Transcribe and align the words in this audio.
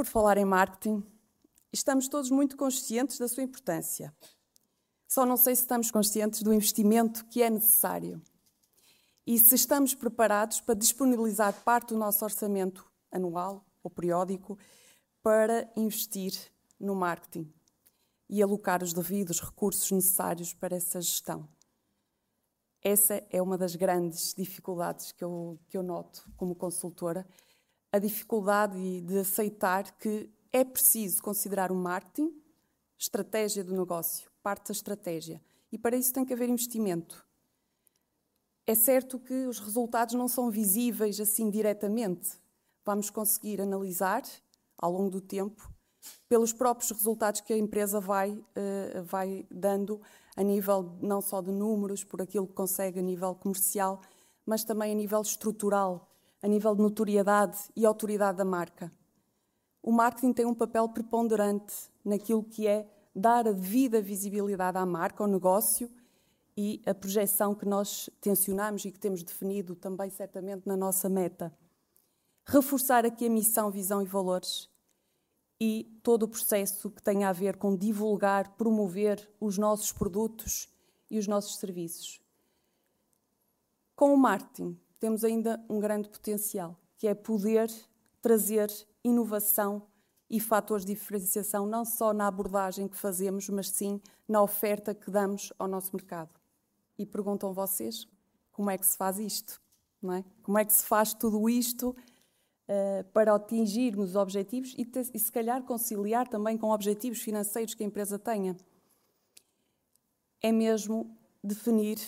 Por 0.00 0.06
falar 0.06 0.38
em 0.38 0.46
marketing, 0.46 1.04
estamos 1.70 2.08
todos 2.08 2.30
muito 2.30 2.56
conscientes 2.56 3.18
da 3.18 3.28
sua 3.28 3.42
importância. 3.42 4.16
Só 5.06 5.26
não 5.26 5.36
sei 5.36 5.54
se 5.54 5.60
estamos 5.60 5.90
conscientes 5.90 6.40
do 6.40 6.54
investimento 6.54 7.26
que 7.26 7.42
é 7.42 7.50
necessário 7.50 8.18
e 9.26 9.38
se 9.38 9.54
estamos 9.54 9.94
preparados 9.94 10.58
para 10.62 10.74
disponibilizar 10.74 11.52
parte 11.64 11.88
do 11.88 11.98
nosso 11.98 12.24
orçamento 12.24 12.90
anual 13.12 13.62
ou 13.82 13.90
periódico 13.90 14.58
para 15.22 15.70
investir 15.76 16.32
no 16.80 16.94
marketing 16.94 17.52
e 18.26 18.42
alocar 18.42 18.82
os 18.82 18.94
devidos 18.94 19.38
recursos 19.38 19.90
necessários 19.90 20.54
para 20.54 20.76
essa 20.76 20.98
gestão. 21.02 21.46
Essa 22.80 23.22
é 23.28 23.42
uma 23.42 23.58
das 23.58 23.76
grandes 23.76 24.32
dificuldades 24.32 25.12
que 25.12 25.22
eu, 25.22 25.60
que 25.68 25.76
eu 25.76 25.82
noto 25.82 26.26
como 26.38 26.54
consultora, 26.54 27.26
a 27.92 27.98
dificuldade 27.98 29.00
de 29.00 29.18
aceitar 29.18 29.92
que 29.98 30.30
é 30.52 30.64
preciso 30.64 31.22
considerar 31.22 31.70
o 31.70 31.74
marketing 31.74 32.40
estratégia 32.98 33.64
do 33.64 33.74
negócio, 33.74 34.30
parte 34.42 34.66
da 34.68 34.72
estratégia. 34.72 35.42
E 35.72 35.78
para 35.78 35.96
isso 35.96 36.12
tem 36.12 36.24
que 36.24 36.34
haver 36.34 36.48
investimento. 36.48 37.24
É 38.66 38.74
certo 38.74 39.18
que 39.18 39.46
os 39.46 39.58
resultados 39.58 40.14
não 40.14 40.28
são 40.28 40.50
visíveis 40.50 41.18
assim 41.18 41.50
diretamente. 41.50 42.38
Vamos 42.84 43.08
conseguir 43.08 43.60
analisar 43.60 44.22
ao 44.76 44.92
longo 44.92 45.10
do 45.10 45.20
tempo 45.20 45.72
pelos 46.28 46.52
próprios 46.52 46.90
resultados 46.90 47.40
que 47.40 47.52
a 47.52 47.58
empresa 47.58 48.00
vai, 48.00 48.32
uh, 48.32 49.02
vai 49.04 49.46
dando 49.50 50.00
a 50.36 50.42
nível 50.42 50.96
não 51.00 51.20
só 51.20 51.40
de 51.40 51.50
números, 51.50 52.04
por 52.04 52.22
aquilo 52.22 52.46
que 52.46 52.54
consegue 52.54 52.98
a 52.98 53.02
nível 53.02 53.34
comercial, 53.34 54.00
mas 54.46 54.64
também 54.64 54.92
a 54.92 54.94
nível 54.94 55.20
estrutural, 55.20 56.09
a 56.42 56.48
nível 56.48 56.74
de 56.74 56.82
notoriedade 56.82 57.58
e 57.76 57.84
autoridade 57.84 58.38
da 58.38 58.44
marca. 58.44 58.92
O 59.82 59.92
marketing 59.92 60.32
tem 60.32 60.46
um 60.46 60.54
papel 60.54 60.88
preponderante 60.88 61.74
naquilo 62.04 62.42
que 62.42 62.66
é 62.66 62.86
dar 63.14 63.48
a 63.48 63.52
devida 63.52 64.00
visibilidade 64.00 64.78
à 64.78 64.86
marca, 64.86 65.22
ao 65.22 65.28
negócio 65.28 65.90
e 66.56 66.82
a 66.86 66.94
projeção 66.94 67.54
que 67.54 67.66
nós 67.66 68.10
tensionamos 68.20 68.84
e 68.84 68.92
que 68.92 68.98
temos 68.98 69.22
definido 69.22 69.74
também 69.74 70.10
certamente 70.10 70.66
na 70.66 70.76
nossa 70.76 71.08
meta. 71.08 71.52
Reforçar 72.44 73.06
aqui 73.06 73.26
a 73.26 73.30
missão, 73.30 73.70
visão 73.70 74.02
e 74.02 74.06
valores 74.06 74.68
e 75.60 75.84
todo 76.02 76.22
o 76.22 76.28
processo 76.28 76.90
que 76.90 77.02
tem 77.02 77.24
a 77.24 77.32
ver 77.32 77.56
com 77.56 77.76
divulgar, 77.76 78.56
promover 78.56 79.28
os 79.38 79.58
nossos 79.58 79.92
produtos 79.92 80.68
e 81.10 81.18
os 81.18 81.26
nossos 81.26 81.56
serviços. 81.58 82.20
Com 83.94 84.14
o 84.14 84.16
marketing, 84.16 84.78
temos 85.00 85.24
ainda 85.24 85.58
um 85.68 85.80
grande 85.80 86.08
potencial, 86.08 86.78
que 86.96 87.08
é 87.08 87.14
poder 87.14 87.68
trazer 88.20 88.70
inovação 89.02 89.82
e 90.28 90.38
fatores 90.38 90.84
de 90.84 90.94
diferenciação, 90.94 91.66
não 91.66 91.84
só 91.84 92.12
na 92.12 92.28
abordagem 92.28 92.86
que 92.86 92.96
fazemos, 92.96 93.48
mas 93.48 93.70
sim 93.70 94.00
na 94.28 94.40
oferta 94.40 94.94
que 94.94 95.10
damos 95.10 95.52
ao 95.58 95.66
nosso 95.66 95.90
mercado. 95.96 96.30
E 96.96 97.04
perguntam 97.04 97.52
vocês 97.52 98.06
como 98.52 98.70
é 98.70 98.76
que 98.76 98.86
se 98.86 98.96
faz 98.96 99.18
isto? 99.18 99.60
Não 100.02 100.12
é? 100.12 100.24
Como 100.42 100.58
é 100.58 100.64
que 100.64 100.72
se 100.72 100.84
faz 100.84 101.14
tudo 101.14 101.48
isto 101.48 101.96
uh, 102.68 103.04
para 103.12 103.34
atingirmos 103.34 104.10
os 104.10 104.16
objetivos 104.16 104.74
e, 104.76 104.88
e, 105.14 105.18
se 105.18 105.32
calhar, 105.32 105.62
conciliar 105.62 106.28
também 106.28 106.56
com 106.56 106.70
objetivos 106.70 107.20
financeiros 107.20 107.74
que 107.74 107.82
a 107.82 107.86
empresa 107.86 108.18
tenha. 108.18 108.56
É 110.42 110.52
mesmo 110.52 111.16
definir 111.42 111.98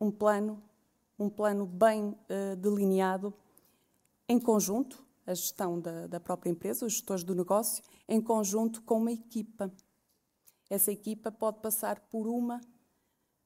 um 0.00 0.10
plano, 0.10 0.62
um 1.18 1.28
plano 1.28 1.66
bem 1.66 2.08
uh, 2.08 2.56
delineado, 2.56 3.32
em 4.28 4.38
conjunto, 4.38 5.04
a 5.26 5.34
gestão 5.34 5.80
da, 5.80 6.06
da 6.06 6.20
própria 6.20 6.50
empresa, 6.50 6.86
os 6.86 6.92
gestores 6.92 7.24
do 7.24 7.34
negócio, 7.34 7.82
em 8.08 8.20
conjunto 8.20 8.82
com 8.82 8.98
uma 8.98 9.12
equipa. 9.12 9.72
Essa 10.70 10.92
equipa 10.92 11.32
pode 11.32 11.60
passar 11.60 12.00
por 12.00 12.28
uma 12.28 12.60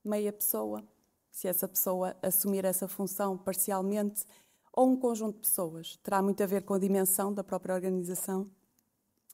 meia 0.04 0.32
pessoa, 0.32 0.82
se 1.30 1.48
essa 1.48 1.68
pessoa 1.68 2.17
assumir 2.22 2.64
essa 2.64 2.89
função 2.89 3.36
parcialmente, 3.39 4.27
ou 4.72 4.89
um 4.89 4.96
conjunto 4.96 5.36
de 5.36 5.40
pessoas. 5.40 5.96
Terá 6.02 6.22
muito 6.22 6.42
a 6.42 6.46
ver 6.46 6.64
com 6.64 6.74
a 6.74 6.78
dimensão 6.78 7.33
da 7.33 7.45
própria 7.45 7.74
organização 7.74 8.50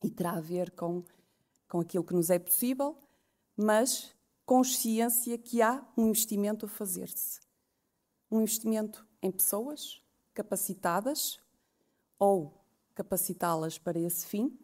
e 0.02 0.10
terá 0.10 0.32
a 0.32 0.40
ver 0.40 0.70
com, 0.72 1.04
com 1.68 1.80
aquilo 1.80 2.04
que 2.04 2.14
nos 2.14 2.30
é 2.30 2.38
possível, 2.38 2.96
mas 3.56 4.14
consciência 4.44 5.36
que 5.38 5.62
há 5.62 5.84
um 5.96 6.08
investimento 6.08 6.66
a 6.66 6.68
fazer-se. 6.68 7.45
Um 8.30 8.40
investimento 8.40 9.06
em 9.22 9.30
pessoas 9.30 10.02
capacitadas 10.34 11.40
ou 12.18 12.64
capacitá-las 12.94 13.78
para 13.78 13.98
esse 13.98 14.26
fim 14.26 14.58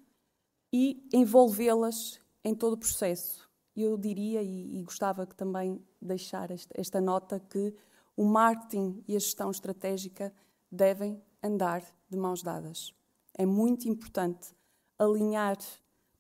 e 0.73 1.07
envolvê-las 1.13 2.21
em 2.45 2.55
todo 2.55 2.75
o 2.75 2.79
processo. 2.79 3.49
Eu 3.77 3.97
diria 3.97 4.43
e, 4.43 4.81
e 4.81 4.83
gostava 4.83 5.27
que 5.27 5.35
também 5.35 5.83
deixar 6.01 6.51
esta, 6.51 6.75
esta 6.79 7.01
nota 7.01 7.41
que 7.41 7.75
o 8.17 8.25
marketing 8.25 9.03
e 9.07 9.17
a 9.17 9.19
gestão 9.19 9.51
estratégica 9.51 10.33
devem 10.71 11.23
andar 11.43 11.83
de 12.09 12.17
mãos 12.17 12.43
dadas. 12.43 12.95
É 13.35 13.47
muito 13.47 13.89
importante 13.89 14.55
alinhar 14.99 15.57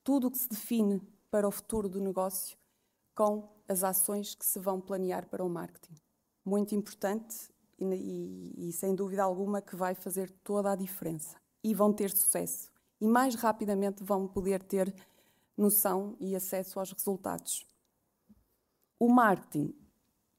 tudo 0.02 0.28
o 0.28 0.30
que 0.30 0.38
se 0.38 0.48
define 0.48 1.00
para 1.30 1.46
o 1.46 1.50
futuro 1.50 1.88
do 1.88 2.00
negócio 2.00 2.56
com 3.14 3.48
as 3.68 3.84
ações 3.84 4.34
que 4.34 4.44
se 4.44 4.58
vão 4.58 4.80
planear 4.80 5.26
para 5.28 5.44
o 5.44 5.48
marketing. 5.48 6.01
Muito 6.44 6.74
importante 6.74 7.52
e, 7.78 8.68
e, 8.68 8.72
sem 8.72 8.94
dúvida 8.94 9.22
alguma 9.22 9.60
que 9.60 9.76
vai 9.76 9.94
fazer 9.94 10.30
toda 10.44 10.72
a 10.72 10.76
diferença. 10.76 11.36
E 11.62 11.74
vão 11.74 11.92
ter 11.92 12.10
sucesso. 12.10 12.70
E 13.00 13.06
mais 13.06 13.34
rapidamente 13.34 14.02
vão 14.04 14.26
poder 14.26 14.62
ter 14.62 14.94
noção 15.56 16.16
e 16.20 16.34
acesso 16.34 16.78
aos 16.78 16.92
resultados. 16.92 17.66
O 18.98 19.08
marketing 19.08 19.74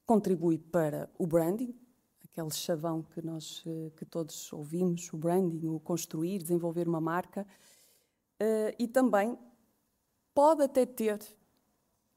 contribui 0.05 0.57
para 0.57 1.09
o 1.17 1.27
branding, 1.27 1.75
aquele 2.23 2.51
chavão 2.51 3.03
que 3.03 3.21
nós 3.21 3.63
eh, 3.65 3.91
que 3.95 4.05
todos 4.05 4.51
ouvimos, 4.51 5.11
o 5.13 5.17
branding, 5.17 5.67
o 5.67 5.79
construir, 5.79 6.39
desenvolver 6.39 6.87
uma 6.87 7.01
marca, 7.01 7.45
eh, 8.39 8.75
e 8.79 8.87
também 8.87 9.37
pode 10.33 10.63
até 10.63 10.85
ter 10.85 11.19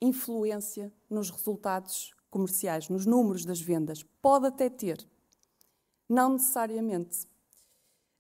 influência 0.01 0.93
nos 1.11 1.31
resultados 1.31 2.15
comerciais, 2.37 2.91
nos 2.91 3.07
números 3.07 3.47
das 3.47 3.63
vendas, 3.63 4.03
pode 4.21 4.47
até 4.47 4.69
ter. 4.69 5.09
Não 6.07 6.35
necessariamente. 6.35 7.27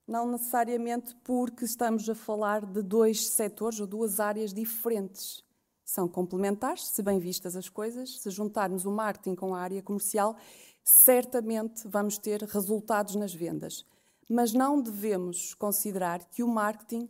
Não 0.09 0.27
necessariamente 0.31 1.15
porque 1.23 1.67
estamos 1.67 2.09
a 2.09 2.15
falar 2.15 2.65
de 2.65 2.81
dois 2.81 3.29
setores 3.29 3.79
ou 3.79 3.87
duas 3.87 4.19
áreas 4.19 4.55
diferentes. 4.55 5.45
São 5.85 6.09
complementares, 6.09 6.87
se 6.87 7.03
bem 7.03 7.19
vistas 7.19 7.55
as 7.57 7.69
coisas. 7.69 8.19
Se 8.21 8.31
juntarmos 8.31 8.87
o 8.87 8.91
marketing 8.91 9.35
com 9.35 9.55
a 9.55 9.61
área 9.61 9.83
comercial, 9.83 10.35
certamente 10.83 11.87
vamos 11.87 12.17
ter 12.17 12.43
resultados 12.43 13.17
nas 13.17 13.35
vendas. 13.35 13.85
Mas 14.31 14.55
não 14.55 14.81
devemos 14.81 15.53
considerar 15.53 16.25
que 16.25 16.43
o 16.43 16.49
marketing 16.49 17.07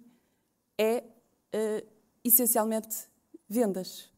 é 0.77 1.05
uh, 1.55 1.87
essencialmente 2.25 3.09
vendas. 3.49 4.11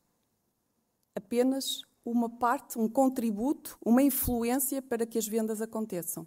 Apenas 1.15 1.83
uma 2.11 2.29
parte, 2.29 2.79
um 2.79 2.89
contributo, 2.89 3.79
uma 3.85 4.03
influência 4.03 4.81
para 4.81 5.07
que 5.07 5.19
as 5.19 5.27
vendas 5.27 5.61
aconteçam. 5.61 6.27